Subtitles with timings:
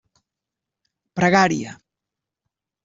[1.21, 1.77] Pregària.